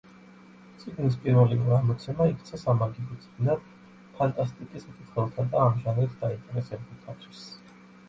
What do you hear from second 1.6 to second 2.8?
გამოცემა იქცა